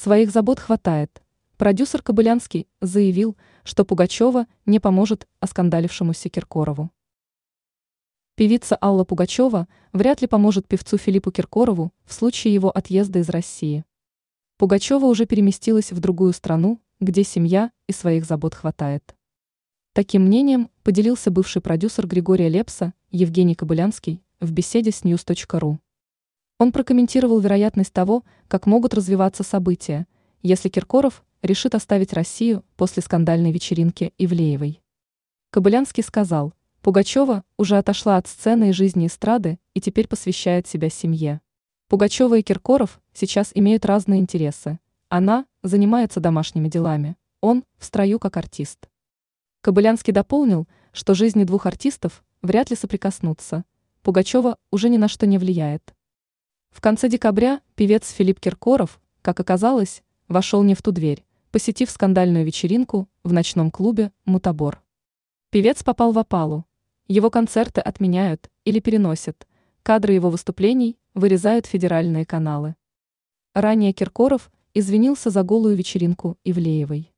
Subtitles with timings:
[0.00, 1.20] Своих забот хватает.
[1.56, 6.92] Продюсер Кобылянский заявил, что Пугачева не поможет оскандалившемуся Киркорову.
[8.36, 13.84] Певица Алла Пугачева вряд ли поможет певцу Филиппу Киркорову в случае его отъезда из России.
[14.56, 19.16] Пугачева уже переместилась в другую страну, где семья и своих забот хватает.
[19.94, 25.78] Таким мнением поделился бывший продюсер Григория Лепса Евгений Кобылянский в беседе с news.ru.
[26.58, 30.08] Он прокомментировал вероятность того, как могут развиваться события,
[30.42, 34.82] если Киркоров решит оставить Россию после скандальной вечеринки Ивлеевой.
[35.50, 36.52] Кобылянский сказал,
[36.82, 41.40] Пугачева уже отошла от сцены и жизни эстрады и теперь посвящает себя семье.
[41.86, 44.80] Пугачева и Киркоров сейчас имеют разные интересы.
[45.08, 48.88] Она занимается домашними делами, он в строю как артист.
[49.60, 53.64] Кобылянский дополнил, что жизни двух артистов вряд ли соприкоснутся.
[54.02, 55.94] Пугачева уже ни на что не влияет.
[56.78, 62.44] В конце декабря певец Филипп Киркоров, как оказалось, вошел не в ту дверь, посетив скандальную
[62.44, 64.80] вечеринку в ночном клубе «Мутабор».
[65.50, 66.66] Певец попал в опалу.
[67.08, 69.48] Его концерты отменяют или переносят.
[69.82, 72.76] Кадры его выступлений вырезают федеральные каналы.
[73.54, 77.12] Ранее Киркоров извинился за голую вечеринку Ивлеевой.